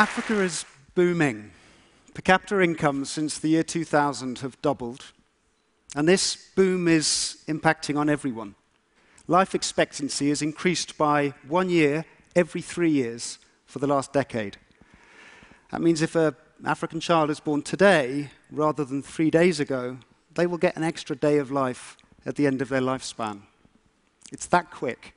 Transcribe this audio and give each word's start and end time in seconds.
Africa 0.00 0.40
is 0.40 0.64
booming. 0.94 1.50
Per 2.14 2.22
capita 2.22 2.62
incomes 2.62 3.10
since 3.10 3.38
the 3.38 3.48
year 3.48 3.62
2000 3.62 4.38
have 4.38 4.60
doubled, 4.62 5.12
and 5.94 6.08
this 6.08 6.48
boom 6.56 6.88
is 6.88 7.44
impacting 7.46 7.98
on 7.98 8.08
everyone. 8.08 8.54
Life 9.26 9.54
expectancy 9.54 10.30
has 10.30 10.40
increased 10.40 10.96
by 10.96 11.34
one 11.46 11.68
year 11.68 12.06
every 12.34 12.62
three 12.62 12.90
years 12.90 13.38
for 13.66 13.78
the 13.78 13.86
last 13.86 14.10
decade. 14.14 14.56
That 15.70 15.82
means 15.82 16.00
if 16.00 16.16
an 16.16 16.34
African 16.64 17.00
child 17.00 17.28
is 17.28 17.38
born 17.38 17.60
today 17.60 18.30
rather 18.50 18.86
than 18.86 19.02
three 19.02 19.30
days 19.30 19.60
ago, 19.60 19.98
they 20.34 20.46
will 20.46 20.56
get 20.56 20.78
an 20.78 20.82
extra 20.82 21.14
day 21.14 21.36
of 21.36 21.50
life 21.50 21.98
at 22.24 22.36
the 22.36 22.46
end 22.46 22.62
of 22.62 22.70
their 22.70 22.80
lifespan. 22.80 23.42
It's 24.32 24.46
that 24.46 24.70
quick. 24.70 25.14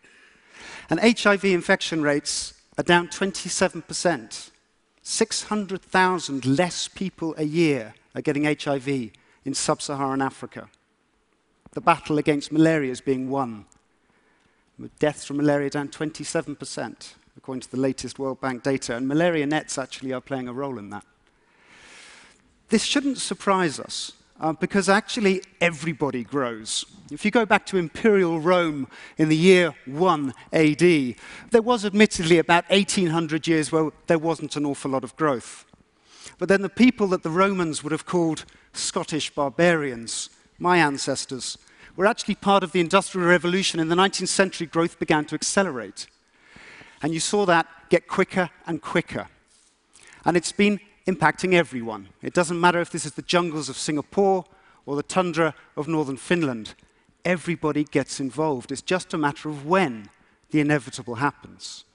And 0.90 1.00
HIV 1.00 1.45
infection 1.45 2.02
rates 2.02 2.55
are 2.77 2.84
down 2.84 3.08
27%. 3.08 4.50
600,000 5.03 6.45
less 6.45 6.88
people 6.88 7.35
a 7.38 7.43
year 7.43 7.93
are 8.16 8.21
getting 8.21 8.45
HIV 8.45 8.88
in 8.88 9.53
sub 9.53 9.81
Saharan 9.81 10.21
Africa. 10.21 10.70
The 11.73 11.81
battle 11.81 12.17
against 12.17 12.52
malaria 12.52 12.91
is 12.91 13.02
being 13.02 13.29
won, 13.29 13.66
with 14.79 14.98
deaths 14.99 15.26
from 15.26 15.38
malaria 15.38 15.70
down 15.70 15.89
27%, 15.89 17.13
according 17.35 17.62
to 17.62 17.71
the 17.71 17.77
latest 17.77 18.17
World 18.17 18.39
Bank 18.39 18.63
data. 18.63 18.95
And 18.95 19.07
malaria 19.07 19.45
nets 19.45 19.77
actually 19.77 20.13
are 20.13 20.21
playing 20.21 20.48
a 20.48 20.53
role 20.53 20.79
in 20.79 20.89
that. 20.91 21.05
This 22.70 22.84
shouldn't 22.84 23.17
surprise 23.17 23.79
us 23.79 24.13
uh, 24.40 24.54
because 24.54 24.90
actually 24.90 25.42
everybody 25.62 26.24
grows. 26.24 26.85
If 27.12 27.24
you 27.24 27.32
go 27.32 27.46
back 27.46 27.66
to 27.68 27.77
imperial 27.77 28.40
Rome 28.40 28.88
in 29.18 29.30
the 29.30 29.38
year 29.38 29.76
1 29.85 30.34
AD, 30.52 30.80
there 30.80 31.62
was 31.62 31.85
admittedly 31.85 32.40
about 32.40 32.70
1800 32.70 33.48
years 33.48 33.72
where 33.72 33.91
there 34.07 34.20
wasn't 34.20 34.55
an 34.55 34.66
awful 34.66 34.91
lot 34.91 35.04
of 35.04 35.16
growth. 35.16 35.66
But 36.40 36.49
then 36.49 36.62
the 36.62 36.70
people 36.70 37.07
that 37.07 37.24
the 37.24 37.30
Romans 37.30 37.84
would 37.84 37.91
have 37.91 38.05
called 38.05 38.46
Scottish 38.74 39.30
barbarians, 39.30 40.30
my 40.57 40.77
ancestors, 40.77 41.57
were 41.96 42.07
actually 42.07 42.35
part 42.35 42.63
of 42.63 42.72
the 42.72 42.79
Industrial 42.79 43.27
Revolution. 43.27 43.79
In 43.79 43.90
the 43.90 43.96
19th 43.96 44.29
century, 44.29 44.66
growth 44.66 44.98
began 45.00 45.26
to 45.26 45.35
accelerate. 45.35 46.07
And 47.02 47.13
you 47.13 47.20
saw 47.20 47.46
that 47.46 47.68
get 47.90 48.07
quicker 48.07 48.50
and 48.66 48.82
quicker. 48.82 49.27
And 50.26 50.38
it's 50.38 50.52
been 50.52 50.79
impacting 51.05 51.54
everyone. 51.54 52.09
It 52.21 52.34
doesn't 52.34 52.59
matter 52.59 52.79
if 52.79 52.90
this 52.90 53.05
is 53.05 53.13
the 53.13 53.21
jungles 53.21 53.70
of 53.70 53.77
Singapore 53.77 54.46
or 54.85 54.96
the 54.96 55.04
tundra 55.04 55.54
of 55.76 55.87
northern 55.87 56.18
Finland. 56.18 56.76
Everybody 57.26 57.84
gets 57.84 58.20
involved. 58.20 58.71
It's 58.71 58.82
just 58.82 59.13
a 59.13 59.18
matter 59.18 59.49
of 59.49 59.65
when 59.65 60.10
the 60.51 60.60
inevitable 60.60 61.15
happens. 61.15 61.85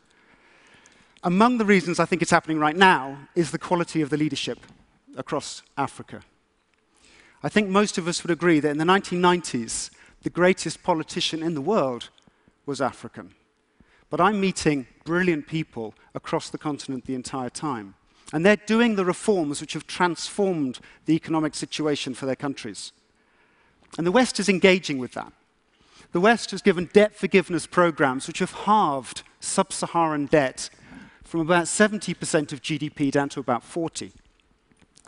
Among 1.23 1.59
the 1.59 1.65
reasons 1.65 1.98
I 1.98 2.05
think 2.05 2.23
it's 2.23 2.31
happening 2.31 2.59
right 2.59 2.77
now 2.77 3.19
is 3.34 3.50
the 3.50 3.59
quality 3.59 4.03
of 4.03 4.11
the 4.11 4.17
leadership 4.17 4.59
across 5.17 5.62
Africa. 5.77 6.22
I 7.43 7.48
think 7.48 7.69
most 7.69 7.98
of 7.98 8.09
us 8.09 8.22
would 8.22 8.31
agree 8.31 8.61
that 8.61 8.70
in 8.70 8.78
the 8.78 8.84
1990s, 8.84 9.91
the 10.22 10.31
greatest 10.31 10.83
politician 10.83 11.43
in 11.43 11.55
the 11.55 11.61
world 11.61 12.11
was 12.67 12.81
African. 12.81 13.34
But 14.11 14.20
I'm 14.20 14.41
meeting 14.41 14.87
brilliant 15.05 15.47
people 15.47 15.95
across 16.15 16.50
the 16.50 16.59
continent 16.59 17.05
the 17.05 17.15
entire 17.15 17.50
time. 17.50 17.95
And 18.33 18.45
they're 18.45 18.57
doing 18.57 18.97
the 18.97 19.05
reforms 19.05 19.61
which 19.61 19.73
have 19.73 19.87
transformed 19.87 20.81
the 21.07 21.15
economic 21.15 21.55
situation 21.55 22.15
for 22.15 22.27
their 22.27 22.37
countries. 22.37 22.93
And 23.97 24.07
the 24.07 24.12
West 24.12 24.39
is 24.39 24.48
engaging 24.48 24.98
with 24.98 25.12
that. 25.12 25.33
The 26.12 26.21
West 26.21 26.51
has 26.51 26.62
given 26.62 26.91
debt 26.93 27.15
forgiveness 27.15 27.67
programs 27.67 28.27
which 28.27 28.39
have 28.41 28.53
halved 28.53 29.22
sub 29.41 29.72
Saharan 29.72 30.27
debt 30.27 30.71
from 31.22 31.41
about 31.41 31.65
70% 31.65 32.53
of 32.53 32.62
GDP 32.62 33.11
down 33.11 33.28
to 33.31 33.41
about 33.41 33.62
40. 33.62 34.12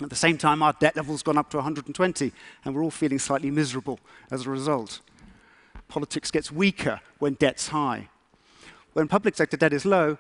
At 0.02 0.10
the 0.10 0.16
same 0.16 0.38
time, 0.38 0.62
our 0.62 0.72
debt 0.74 0.96
level's 0.96 1.22
gone 1.22 1.38
up 1.38 1.50
to 1.50 1.58
120, 1.58 2.32
and 2.64 2.74
we're 2.74 2.82
all 2.82 2.90
feeling 2.90 3.18
slightly 3.18 3.50
miserable 3.50 3.98
as 4.30 4.46
a 4.46 4.50
result. 4.50 5.00
Politics 5.88 6.30
gets 6.30 6.52
weaker 6.52 7.00
when 7.18 7.34
debt's 7.34 7.68
high. 7.68 8.08
When 8.92 9.08
public 9.08 9.36
sector 9.36 9.56
debt 9.56 9.72
is 9.72 9.84
low, 9.84 10.18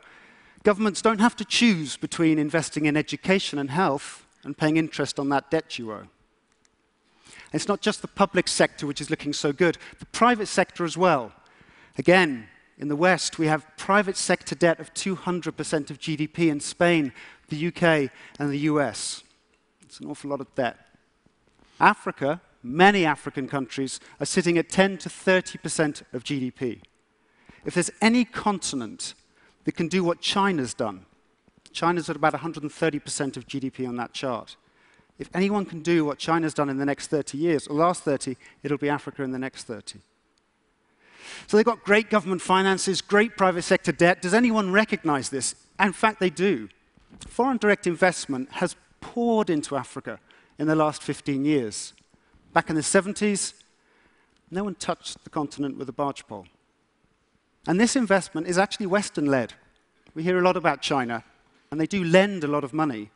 Governments 0.62 1.00
don't 1.00 1.20
have 1.20 1.36
to 1.36 1.44
choose 1.44 1.96
between 1.96 2.38
investing 2.38 2.86
in 2.86 2.96
education 2.96 3.58
and 3.58 3.70
health 3.70 4.26
and 4.44 4.56
paying 4.56 4.76
interest 4.76 5.18
on 5.18 5.28
that 5.30 5.50
debt 5.50 5.78
you 5.78 5.90
owe. 5.92 6.06
It's 7.52 7.68
not 7.68 7.80
just 7.80 8.02
the 8.02 8.08
public 8.08 8.46
sector 8.46 8.86
which 8.86 9.00
is 9.00 9.10
looking 9.10 9.32
so 9.32 9.52
good, 9.52 9.78
the 9.98 10.06
private 10.06 10.46
sector 10.46 10.84
as 10.84 10.96
well. 10.96 11.32
Again, 11.98 12.48
in 12.78 12.88
the 12.88 12.96
West, 12.96 13.38
we 13.38 13.46
have 13.46 13.66
private 13.76 14.16
sector 14.16 14.54
debt 14.54 14.80
of 14.80 14.94
200% 14.94 15.90
of 15.90 15.98
GDP 15.98 16.50
in 16.50 16.60
Spain, 16.60 17.12
the 17.48 17.66
UK, 17.68 18.10
and 18.38 18.50
the 18.50 18.58
US. 18.70 19.22
It's 19.82 20.00
an 20.00 20.06
awful 20.06 20.30
lot 20.30 20.40
of 20.40 20.54
debt. 20.54 20.78
Africa, 21.80 22.40
many 22.62 23.04
African 23.04 23.48
countries, 23.48 23.98
are 24.20 24.26
sitting 24.26 24.56
at 24.56 24.68
10 24.68 24.98
to 24.98 25.08
30% 25.08 26.02
of 26.12 26.24
GDP. 26.24 26.80
If 27.64 27.74
there's 27.74 27.90
any 28.00 28.24
continent 28.24 29.14
that 29.70 29.76
can 29.76 29.86
do 29.86 30.02
what 30.02 30.20
China's 30.20 30.74
done. 30.74 31.06
China's 31.72 32.10
at 32.10 32.16
about 32.16 32.34
130% 32.34 33.36
of 33.36 33.46
GDP 33.46 33.86
on 33.86 33.94
that 33.98 34.12
chart. 34.12 34.56
If 35.16 35.30
anyone 35.32 35.64
can 35.64 35.80
do 35.80 36.04
what 36.04 36.18
China's 36.18 36.52
done 36.52 36.68
in 36.68 36.78
the 36.78 36.84
next 36.84 37.06
30 37.06 37.38
years, 37.38 37.68
or 37.68 37.76
last 37.76 38.02
30, 38.02 38.36
it'll 38.64 38.78
be 38.78 38.88
Africa 38.88 39.22
in 39.22 39.30
the 39.30 39.38
next 39.38 39.68
30. 39.68 40.00
So 41.46 41.56
they've 41.56 41.64
got 41.64 41.84
great 41.84 42.10
government 42.10 42.42
finances, 42.42 43.00
great 43.00 43.36
private 43.36 43.62
sector 43.62 43.92
debt. 43.92 44.20
Does 44.20 44.34
anyone 44.34 44.72
recognize 44.72 45.28
this? 45.28 45.54
In 45.78 45.92
fact, 45.92 46.18
they 46.18 46.30
do. 46.30 46.68
Foreign 47.28 47.58
direct 47.58 47.86
investment 47.86 48.50
has 48.54 48.74
poured 49.00 49.50
into 49.50 49.76
Africa 49.76 50.18
in 50.58 50.66
the 50.66 50.74
last 50.74 51.00
15 51.00 51.44
years. 51.44 51.92
Back 52.52 52.70
in 52.70 52.74
the 52.74 52.82
70s, 52.82 53.54
no 54.50 54.64
one 54.64 54.74
touched 54.74 55.22
the 55.22 55.30
continent 55.30 55.78
with 55.78 55.88
a 55.88 55.92
barge 55.92 56.26
pole. 56.26 56.46
And 57.66 57.78
this 57.78 57.96
investment 57.96 58.46
is 58.46 58.58
actually 58.58 58.86
Western 58.86 59.26
led. 59.26 59.54
We 60.14 60.22
hear 60.22 60.38
a 60.38 60.42
lot 60.42 60.56
about 60.56 60.82
China, 60.82 61.24
and 61.70 61.80
they 61.80 61.86
do 61.86 62.02
lend 62.02 62.42
a 62.42 62.48
lot 62.48 62.64
of 62.64 62.72
money. 62.72 63.10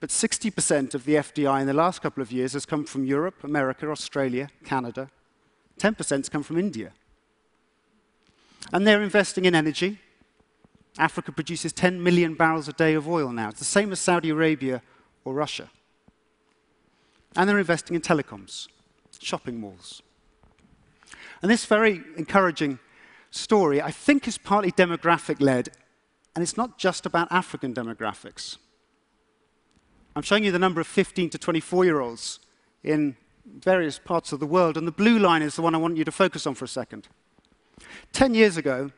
But 0.00 0.10
60% 0.10 0.94
of 0.94 1.04
the 1.04 1.14
FDI 1.14 1.60
in 1.60 1.66
the 1.66 1.72
last 1.72 2.02
couple 2.02 2.22
of 2.22 2.32
years 2.32 2.52
has 2.52 2.66
come 2.66 2.84
from 2.84 3.04
Europe, 3.04 3.44
America, 3.44 3.90
Australia, 3.90 4.48
Canada. 4.64 5.10
10% 5.78 6.16
has 6.16 6.28
come 6.28 6.42
from 6.42 6.58
India. 6.58 6.92
And 8.72 8.86
they're 8.86 9.02
investing 9.02 9.44
in 9.44 9.54
energy. 9.54 10.00
Africa 10.98 11.32
produces 11.32 11.72
10 11.72 12.02
million 12.02 12.34
barrels 12.34 12.68
a 12.68 12.72
day 12.72 12.94
of 12.94 13.08
oil 13.08 13.30
now. 13.30 13.50
It's 13.50 13.58
the 13.58 13.64
same 13.64 13.92
as 13.92 14.00
Saudi 14.00 14.30
Arabia 14.30 14.82
or 15.24 15.34
Russia. 15.34 15.70
And 17.36 17.48
they're 17.48 17.58
investing 17.58 17.94
in 17.94 18.00
telecoms, 18.00 18.66
shopping 19.20 19.60
malls. 19.60 20.02
And 21.42 21.50
this 21.50 21.66
very 21.66 22.02
encouraging 22.16 22.78
story, 23.36 23.80
I 23.80 23.90
think, 23.90 24.26
is 24.26 24.38
partly 24.38 24.72
demographic 24.72 25.40
led, 25.40 25.68
and 26.34 26.42
it's 26.42 26.56
not 26.56 26.78
just 26.78 27.06
about 27.06 27.28
African 27.30 27.74
demographics. 27.74 28.58
I'm 30.14 30.22
showing 30.22 30.44
you 30.44 30.52
the 30.52 30.58
number 30.58 30.80
of 30.80 30.86
15 30.86 31.30
to 31.30 31.38
24 31.38 31.84
year 31.84 32.00
olds 32.00 32.40
in 32.82 33.16
various 33.60 33.98
parts 33.98 34.32
of 34.32 34.40
the 34.40 34.46
world, 34.46 34.76
and 34.76 34.86
the 34.86 34.92
blue 34.92 35.18
line 35.18 35.42
is 35.42 35.56
the 35.56 35.62
one 35.62 35.74
I 35.74 35.78
want 35.78 35.96
you 35.96 36.04
to 36.04 36.12
focus 36.12 36.46
on 36.46 36.54
for 36.54 36.64
a 36.64 36.68
second. 36.68 37.08
10 38.12 38.34
years 38.34 38.56
ago, 38.56 38.90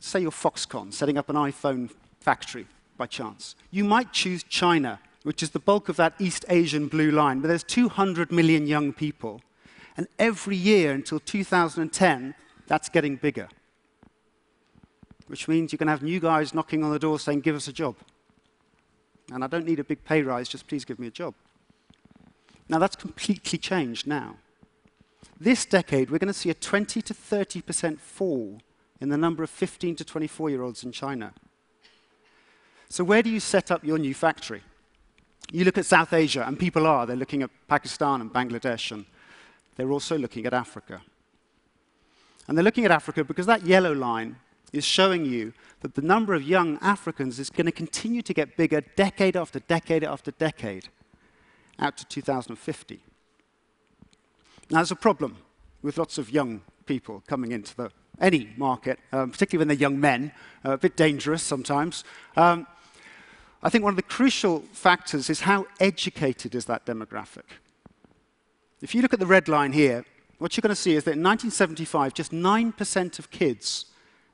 say 0.00 0.20
you're 0.20 0.30
Foxconn 0.30 0.92
setting 0.92 1.18
up 1.18 1.28
an 1.28 1.36
iPhone 1.36 1.90
factory 2.20 2.66
by 2.96 3.06
chance. 3.06 3.56
You 3.70 3.84
might 3.84 4.12
choose 4.12 4.42
China, 4.42 5.00
which 5.22 5.42
is 5.42 5.50
the 5.50 5.58
bulk 5.58 5.88
of 5.88 5.96
that 5.96 6.14
East 6.18 6.44
Asian 6.48 6.88
blue 6.88 7.10
line, 7.10 7.40
but 7.40 7.48
there's 7.48 7.64
200 7.64 8.30
million 8.30 8.66
young 8.66 8.92
people. 8.92 9.40
And 9.96 10.06
every 10.18 10.56
year 10.56 10.92
until 10.92 11.20
2010, 11.20 12.34
that's 12.66 12.88
getting 12.88 13.16
bigger 13.16 13.48
which 15.30 15.46
means 15.46 15.70
you 15.70 15.78
can 15.78 15.86
have 15.86 16.02
new 16.02 16.18
guys 16.18 16.52
knocking 16.52 16.82
on 16.82 16.90
the 16.90 16.98
door 16.98 17.16
saying, 17.16 17.40
give 17.40 17.54
us 17.54 17.68
a 17.68 17.72
job. 17.72 17.94
And 19.32 19.44
I 19.44 19.46
don't 19.46 19.64
need 19.64 19.78
a 19.78 19.84
big 19.84 20.04
pay 20.04 20.22
rise, 20.22 20.48
just 20.48 20.66
please 20.66 20.84
give 20.84 20.98
me 20.98 21.06
a 21.06 21.10
job. 21.10 21.34
Now, 22.68 22.80
that's 22.80 22.96
completely 22.96 23.56
changed 23.56 24.08
now. 24.08 24.38
This 25.38 25.64
decade, 25.64 26.10
we're 26.10 26.18
going 26.18 26.32
to 26.32 26.38
see 26.38 26.50
a 26.50 26.54
20 26.54 27.00
to 27.00 27.14
30% 27.14 28.00
fall 28.00 28.60
in 29.00 29.08
the 29.08 29.16
number 29.16 29.44
of 29.44 29.50
15 29.50 29.94
to 29.96 30.04
24 30.04 30.50
year 30.50 30.62
olds 30.62 30.82
in 30.82 30.90
China. 30.90 31.32
So, 32.88 33.04
where 33.04 33.22
do 33.22 33.30
you 33.30 33.38
set 33.38 33.70
up 33.70 33.84
your 33.84 33.98
new 33.98 34.14
factory? 34.14 34.62
You 35.52 35.64
look 35.64 35.78
at 35.78 35.86
South 35.86 36.12
Asia, 36.12 36.44
and 36.44 36.58
people 36.58 36.88
are. 36.88 37.06
They're 37.06 37.14
looking 37.14 37.42
at 37.42 37.50
Pakistan 37.68 38.20
and 38.20 38.32
Bangladesh, 38.32 38.90
and 38.90 39.04
they're 39.76 39.92
also 39.92 40.18
looking 40.18 40.44
at 40.46 40.52
Africa. 40.52 41.02
And 42.48 42.58
they're 42.58 42.64
looking 42.64 42.84
at 42.84 42.90
Africa 42.90 43.22
because 43.22 43.46
that 43.46 43.64
yellow 43.64 43.92
line 43.92 44.36
is 44.72 44.84
showing 44.84 45.24
you 45.24 45.52
that 45.80 45.94
the 45.94 46.02
number 46.02 46.34
of 46.34 46.42
young 46.42 46.78
Africans 46.80 47.38
is 47.38 47.50
going 47.50 47.66
to 47.66 47.72
continue 47.72 48.22
to 48.22 48.34
get 48.34 48.56
bigger 48.56 48.82
decade 48.96 49.36
after 49.36 49.60
decade 49.60 50.04
after 50.04 50.30
decade 50.32 50.88
out 51.78 51.96
to 51.96 52.04
2050. 52.06 53.00
Now, 54.70 54.78
there's 54.78 54.90
a 54.90 54.96
problem 54.96 55.38
with 55.82 55.98
lots 55.98 56.18
of 56.18 56.30
young 56.30 56.62
people 56.86 57.22
coming 57.26 57.52
into 57.52 57.74
the, 57.74 57.90
any 58.20 58.50
market, 58.56 58.98
um, 59.12 59.30
particularly 59.30 59.62
when 59.62 59.68
they're 59.68 59.80
young 59.80 59.98
men, 59.98 60.32
uh, 60.64 60.72
a 60.72 60.78
bit 60.78 60.96
dangerous 60.96 61.42
sometimes. 61.42 62.04
Um, 62.36 62.66
I 63.62 63.68
think 63.68 63.84
one 63.84 63.92
of 63.92 63.96
the 63.96 64.02
crucial 64.02 64.60
factors 64.72 65.28
is 65.28 65.40
how 65.40 65.66
educated 65.80 66.54
is 66.54 66.66
that 66.66 66.86
demographic. 66.86 67.44
If 68.80 68.94
you 68.94 69.02
look 69.02 69.12
at 69.12 69.20
the 69.20 69.26
red 69.26 69.48
line 69.48 69.72
here, 69.72 70.04
what 70.38 70.56
you're 70.56 70.62
going 70.62 70.70
to 70.70 70.80
see 70.80 70.94
is 70.94 71.04
that 71.04 71.12
in 71.12 71.22
1975, 71.22 72.14
just 72.14 72.32
9% 72.32 73.18
of 73.18 73.30
kids 73.30 73.86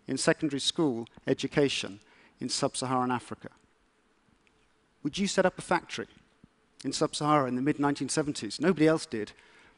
in 0.07 0.17
secondary 0.17 0.61
school 0.61 1.07
education 1.27 2.01
in 2.41 2.49
sub-Saharan 2.49 3.11
Africa. 3.11 3.49
Would 5.03 5.19
you 5.19 5.27
set 5.27 5.47
up 5.47 5.59
a 5.59 5.63
factory 5.63 6.09
in 6.85 6.93
sub-Sahara 6.93 7.49
in 7.49 7.57
the 7.57 7.63
mid-1970s? 7.63 8.61
Nobody 8.61 8.87
else 8.87 9.07
did. 9.07 9.33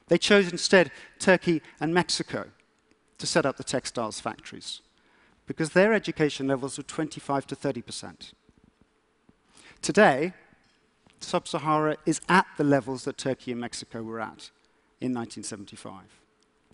They 0.09 0.19
chose 0.19 0.51
instead 0.51 0.91
Turkey 1.19 1.63
and 1.81 1.93
Mexico 1.93 2.47
to 3.19 3.27
set 3.27 3.45
up 3.45 3.57
the 3.57 3.65
textiles 3.65 4.21
factories 4.21 4.81
because 5.47 5.71
their 5.71 5.93
education 5.93 6.47
levels 6.47 6.77
were 6.77 6.85
25 6.85 7.47
to 7.47 7.55
30 7.55 7.83
percent. 7.83 8.33
Today, 9.83 10.33
sub-Sahara 11.21 11.97
is 12.07 12.21
at 12.29 12.47
the 12.57 12.65
levels 12.65 13.05
that 13.05 13.19
Turkey 13.19 13.53
and 13.53 13.61
Mexico 13.61 14.03
were 14.03 14.21
at 14.21 14.51
in 15.01 15.15
1975. 15.15 16.03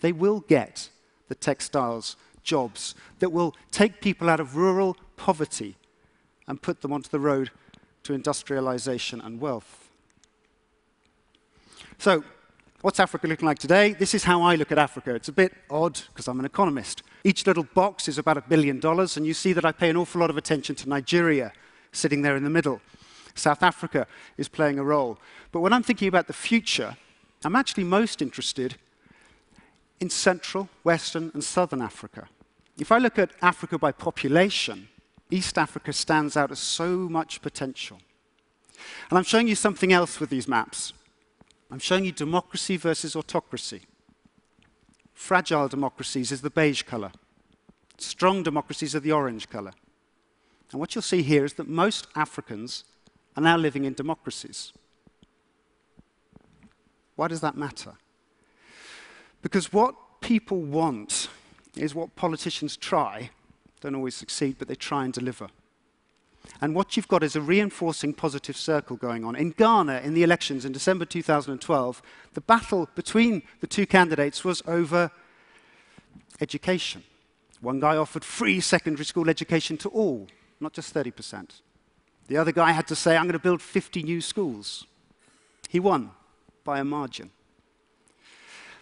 They 0.00 0.12
will 0.12 0.40
get 0.40 0.90
the 1.28 1.34
textiles 1.34 2.16
jobs 2.44 2.94
that 3.18 3.30
will 3.30 3.54
take 3.70 4.00
people 4.00 4.30
out 4.30 4.40
of 4.40 4.56
rural 4.56 4.96
poverty 5.16 5.76
and 6.46 6.62
put 6.62 6.82
them 6.82 6.92
onto 6.92 7.08
the 7.08 7.18
road 7.18 7.50
to 8.04 8.12
industrialization 8.12 9.20
and 9.20 9.40
wealth. 9.40 9.90
So, 11.98 12.22
what's 12.82 13.00
Africa 13.00 13.26
looking 13.26 13.46
like 13.46 13.58
today? 13.58 13.94
This 13.94 14.14
is 14.14 14.24
how 14.24 14.42
I 14.42 14.56
look 14.56 14.70
at 14.70 14.78
Africa. 14.78 15.14
It's 15.14 15.28
a 15.28 15.32
bit 15.32 15.54
odd 15.70 16.00
because 16.08 16.28
I'm 16.28 16.38
an 16.38 16.44
economist. 16.44 17.02
Each 17.24 17.46
little 17.46 17.64
box 17.64 18.08
is 18.08 18.18
about 18.18 18.36
a 18.36 18.42
billion 18.42 18.78
dollars, 18.78 19.16
and 19.16 19.26
you 19.26 19.32
see 19.32 19.54
that 19.54 19.64
I 19.64 19.72
pay 19.72 19.88
an 19.88 19.96
awful 19.96 20.20
lot 20.20 20.30
of 20.30 20.36
attention 20.36 20.76
to 20.76 20.88
Nigeria 20.88 21.52
sitting 21.92 22.22
there 22.22 22.36
in 22.36 22.44
the 22.44 22.50
middle. 22.50 22.80
South 23.34 23.62
Africa 23.62 24.06
is 24.36 24.48
playing 24.48 24.78
a 24.78 24.84
role. 24.84 25.18
But 25.50 25.60
when 25.60 25.72
I'm 25.72 25.82
thinking 25.82 26.08
about 26.08 26.26
the 26.26 26.32
future, 26.32 26.96
I'm 27.44 27.56
actually 27.56 27.84
most 27.84 28.20
interested 28.20 28.76
in 30.00 30.10
Central, 30.10 30.68
Western, 30.82 31.30
and 31.34 31.42
Southern 31.42 31.82
Africa. 31.82 32.28
If 32.78 32.90
I 32.90 32.98
look 32.98 33.18
at 33.18 33.30
Africa 33.40 33.78
by 33.78 33.92
population, 33.92 34.88
East 35.30 35.56
Africa 35.58 35.92
stands 35.92 36.36
out 36.36 36.50
as 36.50 36.58
so 36.58 36.96
much 37.08 37.40
potential. 37.40 37.98
And 39.08 39.18
I'm 39.18 39.24
showing 39.24 39.48
you 39.48 39.54
something 39.54 39.92
else 39.92 40.20
with 40.20 40.30
these 40.30 40.48
maps. 40.48 40.92
I'm 41.70 41.78
showing 41.78 42.04
you 42.04 42.12
democracy 42.12 42.76
versus 42.76 43.16
autocracy. 43.16 43.82
Fragile 45.14 45.68
democracies 45.68 46.32
is 46.32 46.42
the 46.42 46.50
beige 46.50 46.82
color. 46.82 47.12
Strong 47.98 48.42
democracies 48.42 48.94
are 48.94 49.00
the 49.00 49.12
orange 49.12 49.48
color. 49.48 49.72
And 50.70 50.80
what 50.80 50.94
you'll 50.94 51.02
see 51.02 51.22
here 51.22 51.44
is 51.44 51.54
that 51.54 51.68
most 51.68 52.08
Africans 52.16 52.84
are 53.36 53.42
now 53.42 53.56
living 53.56 53.84
in 53.84 53.94
democracies. 53.94 54.72
Why 57.16 57.28
does 57.28 57.40
that 57.40 57.56
matter? 57.56 57.94
Because 59.44 59.74
what 59.74 59.94
people 60.22 60.62
want 60.62 61.28
is 61.76 61.94
what 61.94 62.16
politicians 62.16 62.78
try, 62.78 63.28
don't 63.82 63.94
always 63.94 64.14
succeed, 64.14 64.56
but 64.58 64.68
they 64.68 64.74
try 64.74 65.04
and 65.04 65.12
deliver. 65.12 65.48
And 66.62 66.74
what 66.74 66.96
you've 66.96 67.08
got 67.08 67.22
is 67.22 67.36
a 67.36 67.42
reinforcing 67.42 68.14
positive 68.14 68.56
circle 68.56 68.96
going 68.96 69.22
on. 69.22 69.36
In 69.36 69.50
Ghana, 69.50 70.00
in 70.00 70.14
the 70.14 70.22
elections 70.22 70.64
in 70.64 70.72
December 70.72 71.04
2012, 71.04 72.02
the 72.32 72.40
battle 72.40 72.88
between 72.94 73.42
the 73.60 73.66
two 73.66 73.86
candidates 73.86 74.44
was 74.44 74.62
over 74.66 75.10
education. 76.40 77.02
One 77.60 77.80
guy 77.80 77.98
offered 77.98 78.24
free 78.24 78.60
secondary 78.60 79.04
school 79.04 79.28
education 79.28 79.76
to 79.78 79.90
all, 79.90 80.26
not 80.58 80.72
just 80.72 80.94
30%. 80.94 81.60
The 82.28 82.38
other 82.38 82.52
guy 82.52 82.72
had 82.72 82.86
to 82.86 82.96
say, 82.96 83.14
I'm 83.14 83.24
going 83.24 83.34
to 83.34 83.38
build 83.38 83.60
50 83.60 84.02
new 84.04 84.22
schools. 84.22 84.86
He 85.68 85.80
won 85.80 86.12
by 86.64 86.78
a 86.78 86.84
margin. 86.84 87.30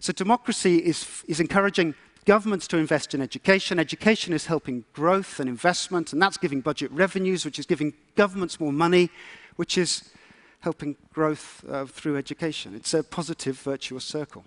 So 0.02 0.12
democracy 0.12 0.78
is, 0.78 1.22
is 1.28 1.38
encouraging 1.38 1.94
governments 2.24 2.66
to 2.66 2.76
invest 2.76 3.14
in 3.14 3.22
education. 3.22 3.78
Education 3.78 4.32
is 4.32 4.46
helping 4.46 4.84
growth 4.92 5.38
and 5.38 5.48
investment, 5.48 6.12
and 6.12 6.20
that's 6.20 6.36
giving 6.36 6.60
budget 6.60 6.90
revenues, 6.90 7.44
which 7.44 7.60
is 7.60 7.66
giving 7.66 7.94
governments 8.16 8.58
more 8.58 8.72
money, 8.72 9.10
which 9.54 9.78
is 9.78 10.10
helping 10.58 10.96
growth 11.12 11.64
uh, 11.70 11.84
through 11.84 12.16
education. 12.16 12.74
It's 12.74 12.92
a 12.94 13.04
positive, 13.04 13.60
virtuous 13.60 14.04
circle. 14.04 14.44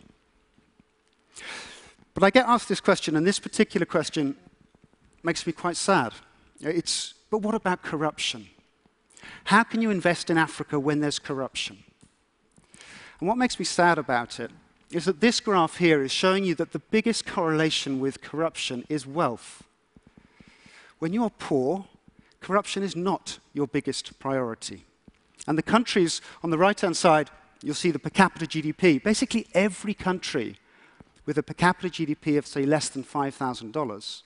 But 2.14 2.24
I 2.24 2.32
get 2.32 2.46
asked 2.48 2.68
this 2.68 2.82
question, 2.82 3.16
and 3.16 3.26
this 3.26 3.40
particular 3.40 3.86
question 3.86 4.36
makes 5.24 5.48
me 5.48 5.54
quite 5.54 5.78
sad. 5.78 6.12
It's, 6.60 7.14
but 7.30 7.38
what 7.38 7.56
about 7.56 7.82
corruption? 7.82 8.48
How 9.46 9.64
can 9.64 9.82
you 9.82 9.90
invest 9.90 10.30
in 10.30 10.38
Africa 10.38 10.78
when 10.78 11.00
there's 11.00 11.18
corruption? 11.18 11.78
And 13.22 13.30
what 13.30 13.38
makes 13.38 13.58
me 13.58 13.64
sad 13.64 13.98
about 13.98 14.42
it 14.42 14.52
is 14.96 15.04
that 15.04 15.20
this 15.20 15.42
graph 15.42 15.76
here 15.76 16.02
is 16.02 16.12
showing 16.12 16.46
you 16.46 16.56
that 16.56 16.72
the 16.72 16.80
biggest 16.80 17.26
correlation 17.26 18.00
with 18.00 18.22
corruption 18.22 18.86
is 18.88 19.06
wealth. 19.06 19.62
When 21.00 21.12
you're 21.12 21.32
poor, 21.32 21.86
corruption 22.40 22.82
is 22.82 22.96
not 22.96 23.40
your 23.54 23.68
biggest 23.68 24.18
priority. 24.20 24.86
And 25.48 25.58
the 25.58 25.64
countries 25.64 26.22
on 26.44 26.50
the 26.50 26.58
right-hand 26.58 26.96
side, 26.96 27.30
you'll 27.62 27.76
see 27.76 27.92
the 27.92 28.00
per 28.00 28.10
capita 28.10 28.46
GDP. 28.46 29.04
Basically, 29.04 29.48
every 29.54 29.94
country 29.94 30.56
with 31.26 31.38
a 31.38 31.44
per 31.44 31.54
capita 31.54 31.90
GDP 31.90 32.38
of, 32.38 32.48
say, 32.48 32.66
less 32.66 32.88
than 32.88 33.04
$5,000 33.04 34.22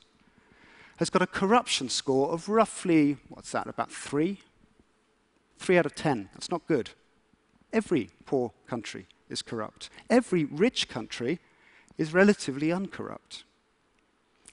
has 0.98 1.10
got 1.10 1.24
a 1.24 1.28
corruption 1.28 1.90
score 1.90 2.30
of 2.32 2.48
roughly, 2.48 3.18
what's 3.30 3.52
that, 3.54 3.66
about 3.66 3.92
three? 3.92 4.42
Three 5.58 5.80
out 5.80 5.88
of 5.88 5.96
10. 5.96 6.30
That's 6.34 6.52
not 6.52 6.68
good. 6.68 6.92
Every 7.74 8.12
poor 8.28 8.52
country 8.68 9.08
is 9.30 9.42
corrupt. 9.42 9.90
Every 10.10 10.46
rich 10.46 10.90
country 10.90 11.40
is 11.98 12.14
relatively 12.14 12.72
uncorrupt. 12.72 13.44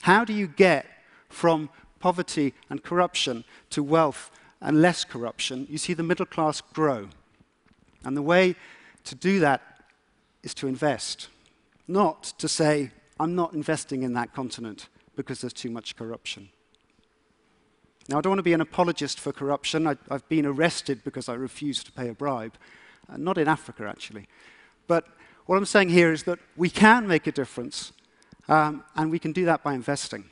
How 0.02 0.24
do 0.24 0.32
you 0.32 0.46
get 0.46 0.86
from 1.28 1.70
poverty 2.00 2.54
and 2.68 2.82
corruption 2.82 3.44
to 3.70 3.82
wealth 3.82 4.30
and 4.60 4.82
less 4.82 5.04
corruption? 5.04 5.66
You 5.70 5.78
see 5.78 5.94
the 5.94 6.02
middle 6.02 6.26
class 6.26 6.60
grow. 6.60 7.08
And 8.04 8.16
the 8.16 8.22
way 8.22 8.54
to 9.04 9.14
do 9.14 9.40
that 9.40 9.62
is 10.42 10.54
to 10.54 10.68
invest, 10.68 11.28
not 11.88 12.22
to 12.38 12.48
say, 12.48 12.90
I'm 13.18 13.34
not 13.34 13.54
investing 13.54 14.02
in 14.02 14.12
that 14.12 14.34
continent 14.34 14.88
because 15.16 15.40
there's 15.40 15.52
too 15.52 15.70
much 15.70 15.96
corruption. 15.96 16.50
Now, 18.08 18.18
I 18.18 18.20
don't 18.20 18.30
want 18.30 18.38
to 18.38 18.44
be 18.44 18.52
an 18.52 18.60
apologist 18.60 19.18
for 19.18 19.32
corruption. 19.32 19.86
I, 19.86 19.96
have 20.10 20.28
been 20.28 20.46
arrested 20.46 21.02
because 21.02 21.28
I 21.28 21.34
refused 21.34 21.86
to 21.86 21.92
pay 21.92 22.08
a 22.08 22.14
bribe. 22.14 22.54
Uh, 23.08 23.16
not 23.16 23.38
in 23.38 23.48
Africa, 23.48 23.86
actually. 23.88 24.28
But 24.86 25.06
what 25.46 25.56
I'm 25.56 25.64
saying 25.64 25.90
here 25.90 26.12
is 26.12 26.24
that 26.24 26.38
we 26.56 26.70
can 26.70 27.06
make 27.06 27.26
a 27.26 27.32
difference, 27.32 27.92
um, 28.48 28.84
and 28.96 29.10
we 29.10 29.18
can 29.18 29.32
do 29.32 29.44
that 29.44 29.62
by 29.62 29.74
investing. 29.74 30.24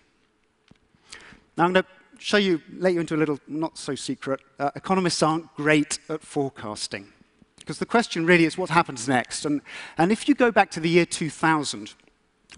Now, 1.56 1.64
I'm 1.64 1.72
going 1.72 1.84
to 1.84 1.88
show 2.18 2.36
you, 2.36 2.60
let 2.78 2.92
you 2.94 3.00
into 3.00 3.14
a 3.14 3.18
little 3.18 3.38
not 3.46 3.78
so 3.78 3.94
secret. 3.94 4.40
Uh, 4.58 4.70
economists 4.74 5.22
aren't 5.22 5.54
great 5.54 5.98
at 6.08 6.22
forecasting. 6.22 7.12
Because 7.58 7.78
the 7.78 7.86
question 7.86 8.26
really 8.26 8.44
is 8.44 8.58
what 8.58 8.70
happens 8.70 9.08
next. 9.08 9.46
And, 9.46 9.62
and 9.96 10.12
if 10.12 10.28
you 10.28 10.34
go 10.34 10.50
back 10.50 10.70
to 10.72 10.80
the 10.80 10.88
year 10.88 11.06
2000, 11.06 11.94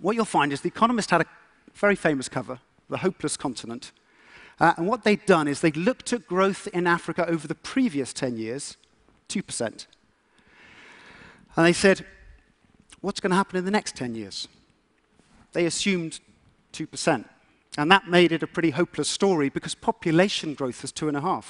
what 0.01 0.17
you'll 0.17 0.25
find 0.25 0.53
is 0.53 0.63
The 0.63 0.69
Economist 0.69 1.11
had 1.11 1.21
a 1.21 1.27
very 1.75 1.95
famous 1.95 2.29
cover, 2.29 2.59
The 2.89 2.99
Hopeless 2.99 3.37
Continent. 3.37 3.93
Uh, 4.59 4.73
and 4.77 4.87
what 4.89 5.05
they'd 5.05 5.25
done 5.27 5.47
is 5.47 5.61
they'd 5.61 5.77
looked 5.77 6.13
at 6.13 6.27
growth 6.27 6.67
in 6.73 6.87
Africa 6.87 7.29
over 7.29 7.47
the 7.47 7.55
previous 7.55 8.13
10 8.13 8.37
years, 8.37 8.77
2%. 9.29 9.87
And 11.57 11.67
they 11.67 11.73
said, 11.73 12.05
what's 13.01 13.21
going 13.21 13.31
to 13.31 13.37
happen 13.37 13.57
in 13.59 13.65
the 13.65 13.71
next 13.71 13.97
10 13.97 14.15
years? 14.15 14.49
They 15.53 15.65
assumed 15.65 16.21
2%. 16.73 17.25
And 17.79 17.91
that 17.91 18.09
made 18.09 18.33
it 18.33 18.43
a 18.43 18.47
pretty 18.47 18.71
hopeless 18.71 19.09
story 19.09 19.49
because 19.49 19.75
population 19.75 20.55
growth 20.55 20.83
was 20.83 20.93
2.5. 20.93 21.45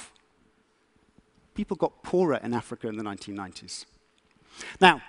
People 1.55 1.77
got 1.77 2.03
poorer 2.03 2.39
in 2.43 2.53
Africa 2.53 2.87
in 2.87 2.97
the 2.97 3.03
1990s. 3.03 3.85
Now, 4.79 5.01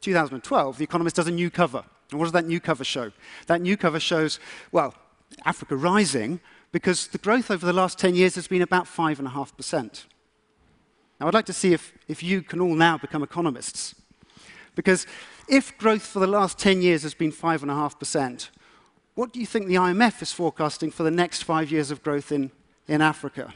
2012, 0.00 0.78
The 0.78 0.84
Economist 0.84 1.16
does 1.16 1.28
a 1.28 1.32
new 1.32 1.50
cover. 1.50 1.84
And 2.10 2.18
what 2.18 2.26
does 2.26 2.32
that 2.32 2.46
new 2.46 2.60
cover 2.60 2.84
show? 2.84 3.12
That 3.46 3.60
new 3.60 3.76
cover 3.76 4.00
shows, 4.00 4.40
well, 4.72 4.94
Africa 5.44 5.76
rising 5.76 6.40
because 6.72 7.08
the 7.08 7.18
growth 7.18 7.50
over 7.50 7.66
the 7.66 7.72
last 7.72 7.98
10 7.98 8.14
years 8.14 8.34
has 8.34 8.48
been 8.48 8.62
about 8.62 8.86
5.5%. 8.86 10.04
Now, 11.18 11.28
I'd 11.28 11.34
like 11.34 11.46
to 11.46 11.52
see 11.52 11.72
if, 11.72 11.92
if 12.08 12.22
you 12.22 12.42
can 12.42 12.60
all 12.60 12.74
now 12.74 12.96
become 12.96 13.22
economists. 13.22 13.94
Because 14.74 15.06
if 15.48 15.76
growth 15.78 16.02
for 16.02 16.20
the 16.20 16.26
last 16.26 16.58
10 16.58 16.82
years 16.82 17.02
has 17.02 17.14
been 17.14 17.32
5.5%, 17.32 18.50
what 19.14 19.32
do 19.32 19.40
you 19.40 19.46
think 19.46 19.66
the 19.66 19.74
IMF 19.74 20.22
is 20.22 20.32
forecasting 20.32 20.90
for 20.90 21.02
the 21.02 21.10
next 21.10 21.42
five 21.42 21.70
years 21.70 21.90
of 21.90 22.02
growth 22.02 22.32
in, 22.32 22.50
in 22.88 23.00
Africa? 23.00 23.52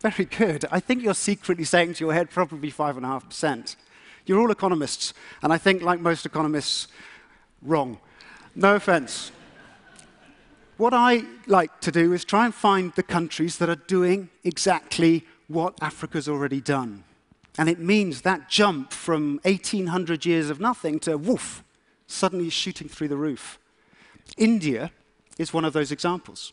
Very 0.00 0.24
good. 0.24 0.64
I 0.72 0.80
think 0.80 1.02
you're 1.02 1.14
secretly 1.14 1.64
saying 1.64 1.94
to 1.94 2.04
your 2.04 2.12
head 2.12 2.30
probably 2.30 2.72
5.5%. 2.72 3.76
You're 4.26 4.40
all 4.40 4.50
economists, 4.50 5.14
and 5.42 5.52
I 5.52 5.58
think, 5.58 5.82
like 5.82 6.00
most 6.00 6.26
economists, 6.26 6.88
wrong. 7.60 7.98
No 8.54 8.74
offense. 8.76 9.30
What 10.76 10.92
I 10.92 11.22
like 11.46 11.80
to 11.80 11.92
do 11.92 12.12
is 12.12 12.24
try 12.24 12.44
and 12.44 12.54
find 12.54 12.92
the 12.94 13.02
countries 13.02 13.58
that 13.58 13.68
are 13.68 13.76
doing 13.76 14.30
exactly 14.42 15.24
what 15.46 15.74
Africa's 15.80 16.28
already 16.28 16.60
done. 16.60 17.04
And 17.58 17.68
it 17.68 17.78
means 17.78 18.22
that 18.22 18.48
jump 18.48 18.92
from 18.92 19.40
1800 19.44 20.24
years 20.24 20.48
of 20.48 20.60
nothing 20.60 20.98
to 21.00 21.18
woof, 21.18 21.62
suddenly 22.06 22.48
shooting 22.48 22.88
through 22.88 23.08
the 23.08 23.16
roof. 23.16 23.58
India 24.36 24.90
is 25.38 25.52
one 25.52 25.64
of 25.64 25.72
those 25.72 25.92
examples. 25.92 26.52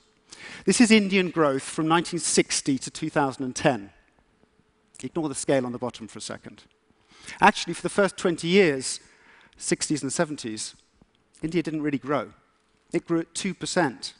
This 0.65 0.81
is 0.81 0.91
Indian 0.91 1.29
growth 1.29 1.63
from 1.63 1.87
1960 1.87 2.77
to 2.79 2.91
2010. 2.91 3.89
Ignore 5.01 5.29
the 5.29 5.35
scale 5.35 5.65
on 5.65 5.71
the 5.71 5.77
bottom 5.77 6.07
for 6.07 6.19
a 6.19 6.21
second. 6.21 6.63
Actually, 7.39 7.73
for 7.73 7.81
the 7.81 7.89
first 7.89 8.17
20 8.17 8.47
years, 8.47 8.99
60s 9.57 10.01
and 10.01 10.11
70s, 10.11 10.75
India 11.41 11.63
didn't 11.63 11.81
really 11.81 11.97
grow. 11.97 12.33
It 12.91 13.05
grew 13.05 13.19
at 13.21 13.33
2%, 13.33 14.13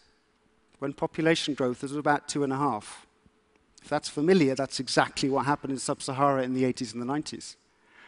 when 0.79 0.93
population 0.93 1.53
growth 1.53 1.81
was 1.81 1.95
about 1.95 2.27
2.5. 2.27 2.83
If 3.81 3.89
that's 3.89 4.09
familiar, 4.09 4.55
that's 4.55 4.79
exactly 4.79 5.29
what 5.29 5.45
happened 5.45 5.71
in 5.71 5.79
sub-Sahara 5.79 6.43
in 6.43 6.53
the 6.53 6.63
80s 6.63 6.93
and 6.93 7.01
the 7.01 7.05
90s. 7.05 7.55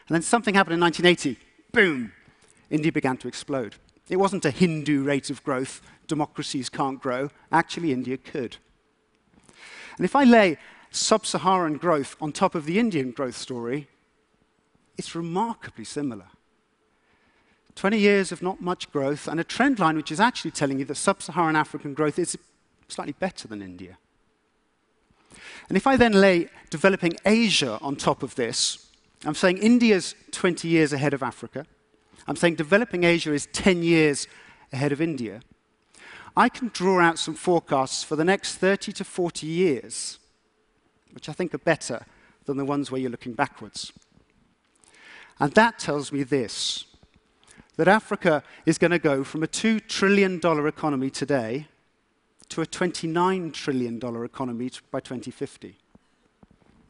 And 0.08 0.14
then 0.14 0.22
something 0.22 0.54
happened 0.54 0.74
in 0.74 0.80
1980. 0.80 1.38
Boom! 1.72 2.12
India 2.70 2.92
began 2.92 3.16
to 3.18 3.28
explode. 3.28 3.76
It 4.08 4.16
wasn't 4.16 4.44
a 4.44 4.50
Hindu 4.50 5.04
rate 5.04 5.30
of 5.30 5.42
growth. 5.44 5.80
Democracies 6.06 6.68
can't 6.68 7.00
grow. 7.00 7.30
Actually, 7.50 7.92
India 7.92 8.16
could. 8.16 8.56
And 9.96 10.04
if 10.04 10.16
I 10.16 10.24
lay 10.24 10.58
sub-Saharan 10.90 11.78
growth 11.78 12.16
on 12.20 12.32
top 12.32 12.54
of 12.54 12.66
the 12.66 12.78
Indian 12.78 13.10
growth 13.10 13.36
story, 13.36 13.88
it's 14.98 15.14
remarkably 15.14 15.84
similar. 15.84 16.26
20 17.74 17.98
years 17.98 18.32
of 18.32 18.42
not 18.42 18.60
much 18.60 18.90
growth 18.92 19.26
and 19.26 19.40
a 19.40 19.44
trend 19.44 19.78
line 19.78 19.96
which 19.96 20.12
is 20.12 20.20
actually 20.20 20.50
telling 20.50 20.78
you 20.78 20.84
that 20.84 20.96
sub-Saharan 20.96 21.56
African 21.56 21.94
growth 21.94 22.18
is 22.18 22.36
slightly 22.88 23.14
better 23.18 23.48
than 23.48 23.62
India. 23.62 23.96
And 25.68 25.76
if 25.76 25.86
I 25.86 25.96
then 25.96 26.12
lay 26.12 26.48
developing 26.70 27.14
Asia 27.24 27.78
on 27.80 27.96
top 27.96 28.22
of 28.22 28.34
this, 28.34 28.90
I'm 29.24 29.34
saying 29.34 29.58
India's 29.58 30.14
20 30.32 30.68
years 30.68 30.92
ahead 30.92 31.14
of 31.14 31.22
Africa. 31.22 31.66
I'm 32.26 32.36
saying 32.36 32.56
developing 32.56 33.04
Asia 33.04 33.32
is 33.32 33.46
10 33.52 33.82
years 33.82 34.26
ahead 34.72 34.92
of 34.92 35.00
India. 35.00 35.40
I 36.36 36.48
can 36.48 36.70
draw 36.72 37.00
out 37.00 37.18
some 37.18 37.34
forecasts 37.34 38.02
for 38.02 38.16
the 38.16 38.24
next 38.24 38.56
30 38.56 38.92
to 38.92 39.04
40 39.04 39.46
years, 39.46 40.18
which 41.12 41.28
I 41.28 41.32
think 41.32 41.54
are 41.54 41.58
better 41.58 42.06
than 42.46 42.56
the 42.56 42.64
ones 42.64 42.90
where 42.90 43.00
you're 43.00 43.10
looking 43.10 43.34
backwards. 43.34 43.92
And 45.38 45.52
that 45.54 45.78
tells 45.78 46.12
me 46.12 46.22
this 46.22 46.84
that 47.76 47.88
Africa 47.88 48.42
is 48.66 48.76
going 48.76 48.90
to 48.90 48.98
go 48.98 49.24
from 49.24 49.42
a 49.42 49.46
$2 49.46 49.88
trillion 49.88 50.40
economy 50.66 51.08
today 51.08 51.66
to 52.52 52.60
a 52.60 52.66
$29 52.66 53.50
trillion 53.54 53.96
economy 53.96 54.70
by 54.90 55.00
2050. 55.00 55.74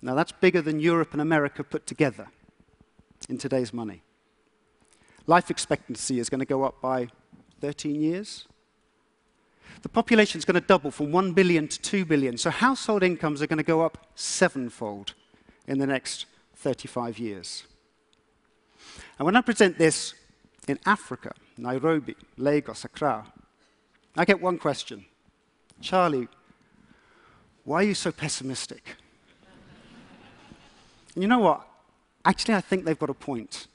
Now, 0.02 0.16
that's 0.16 0.32
bigger 0.32 0.60
than 0.60 0.80
Europe 0.80 1.12
and 1.12 1.22
America 1.22 1.62
put 1.62 1.86
together 1.86 2.26
in 3.28 3.38
today's 3.38 3.72
money. 3.72 4.02
Life 5.28 5.52
expectancy 5.52 6.18
is 6.18 6.28
going 6.28 6.40
to 6.40 6.44
go 6.44 6.64
up 6.64 6.80
by 6.80 7.06
13 7.60 8.00
years. 8.00 8.48
The 9.82 9.88
population 9.88 10.40
is 10.40 10.44
going 10.44 10.60
to 10.60 10.66
double 10.66 10.90
from 10.90 11.12
1 11.12 11.32
billion 11.32 11.68
to 11.68 11.80
2 11.80 12.06
billion, 12.06 12.36
so 12.36 12.50
household 12.50 13.04
incomes 13.04 13.40
are 13.40 13.46
going 13.46 13.58
to 13.58 13.62
go 13.62 13.82
up 13.82 14.08
sevenfold 14.16 15.14
in 15.68 15.78
the 15.78 15.86
next 15.86 16.26
35 16.56 17.20
years. 17.20 17.62
And 19.16 19.26
when 19.26 19.36
I 19.36 19.40
present 19.40 19.78
this 19.78 20.14
in 20.66 20.80
Africa, 20.86 21.34
Nairobi, 21.56 22.16
Lagos, 22.36 22.84
Accra, 22.84 23.32
I 24.16 24.24
get 24.24 24.42
one 24.42 24.58
question 24.58 25.06
Charlie, 25.80 26.28
why 27.64 27.80
are 27.82 27.86
you 27.86 27.94
so 27.94 28.12
pessimistic? 28.12 28.96
and 31.14 31.22
you 31.22 31.28
know 31.28 31.40
what? 31.40 31.66
Actually, 32.24 32.54
I 32.54 32.60
think 32.60 32.84
they've 32.84 32.98
got 32.98 33.10
a 33.10 33.14
point. 33.14 33.66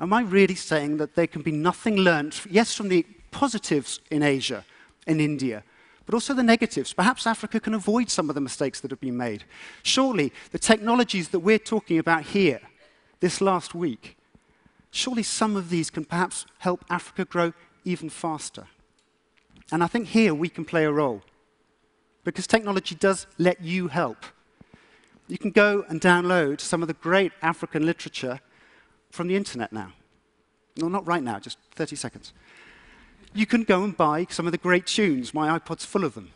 Am 0.00 0.12
I 0.12 0.22
really 0.22 0.54
saying 0.54 0.96
that 0.96 1.14
there 1.14 1.26
can 1.26 1.42
be 1.42 1.52
nothing 1.52 1.96
learned, 1.96 2.40
yes, 2.48 2.74
from 2.74 2.88
the 2.88 3.04
positives 3.30 4.00
in 4.10 4.22
Asia, 4.22 4.64
in 5.06 5.20
India, 5.20 5.62
but 6.06 6.14
also 6.14 6.32
the 6.32 6.42
negatives? 6.42 6.92
Perhaps 6.92 7.26
Africa 7.26 7.60
can 7.60 7.74
avoid 7.74 8.08
some 8.10 8.28
of 8.28 8.34
the 8.34 8.40
mistakes 8.40 8.80
that 8.80 8.90
have 8.90 9.00
been 9.00 9.16
made. 9.16 9.44
Surely 9.82 10.32
the 10.52 10.58
technologies 10.58 11.28
that 11.28 11.40
we're 11.40 11.58
talking 11.58 11.98
about 11.98 12.22
here 12.22 12.60
this 13.20 13.40
last 13.40 13.74
week, 13.74 14.16
surely 14.90 15.22
some 15.22 15.54
of 15.54 15.68
these 15.68 15.90
can 15.90 16.04
perhaps 16.04 16.46
help 16.58 16.84
Africa 16.88 17.24
grow 17.26 17.52
even 17.84 18.08
faster. 18.08 18.66
And 19.72 19.82
I 19.84 19.86
think 19.86 20.08
here 20.08 20.34
we 20.34 20.48
can 20.48 20.64
play 20.64 20.84
a 20.84 20.92
role 20.92 21.22
because 22.24 22.46
technology 22.46 22.94
does 22.94 23.26
let 23.38 23.62
you 23.62 23.88
help. 23.88 24.24
You 25.28 25.38
can 25.38 25.50
go 25.52 25.84
and 25.88 26.00
download 26.00 26.60
some 26.60 26.82
of 26.82 26.88
the 26.88 26.94
great 26.94 27.32
African 27.40 27.86
literature 27.86 28.40
from 29.10 29.28
the 29.28 29.36
internet 29.36 29.72
now. 29.72 29.92
No, 30.76 30.88
not 30.88 31.06
right 31.06 31.22
now, 31.22 31.38
just 31.38 31.58
30 31.74 31.96
seconds. 31.96 32.32
You 33.32 33.46
can 33.46 33.62
go 33.62 33.84
and 33.84 33.96
buy 33.96 34.26
some 34.28 34.46
of 34.46 34.52
the 34.52 34.58
great 34.58 34.86
tunes. 34.86 35.32
My 35.32 35.56
iPod's 35.56 35.84
full 35.84 36.04
of 36.04 36.14
them. 36.14 36.30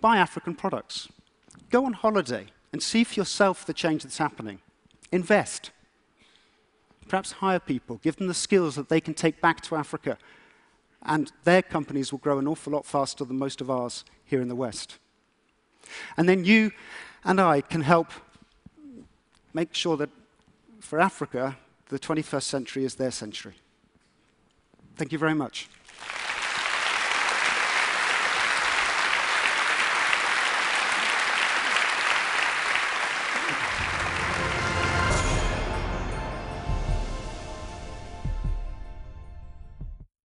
Buy 0.00 0.16
African 0.16 0.54
products. 0.54 1.08
Go 1.70 1.84
on 1.84 1.92
holiday 1.92 2.46
and 2.72 2.82
see 2.82 3.04
for 3.04 3.14
yourself 3.14 3.64
the 3.64 3.72
change 3.72 4.02
that's 4.02 4.18
happening. 4.18 4.60
Invest. 5.12 5.70
Perhaps 7.08 7.32
hire 7.32 7.60
people, 7.60 8.00
give 8.02 8.16
them 8.16 8.26
the 8.26 8.34
skills 8.34 8.74
that 8.74 8.88
they 8.88 9.00
can 9.00 9.14
take 9.14 9.40
back 9.40 9.60
to 9.62 9.76
Africa 9.76 10.18
and 11.02 11.32
their 11.44 11.62
companies 11.62 12.12
will 12.12 12.18
grow 12.18 12.38
an 12.38 12.48
awful 12.48 12.72
lot 12.72 12.84
faster 12.84 13.24
than 13.24 13.38
most 13.38 13.60
of 13.60 13.70
ours 13.70 14.04
here 14.24 14.40
in 14.40 14.48
the 14.48 14.56
West. 14.56 14.98
And 16.16 16.28
then 16.28 16.44
you 16.44 16.72
and 17.24 17.40
I 17.40 17.60
can 17.60 17.82
help 17.82 18.08
make 19.54 19.74
sure 19.74 19.96
that 19.96 20.10
for 20.80 21.00
Africa, 21.00 21.56
the 21.88 21.98
21st 21.98 22.42
century 22.42 22.84
is 22.84 22.96
their 22.96 23.10
century. 23.10 23.54
Thank 24.96 25.12
you 25.12 25.18
very 25.18 25.34
much. 25.34 25.68